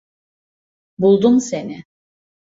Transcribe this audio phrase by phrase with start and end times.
[0.97, 1.83] Buldum seni.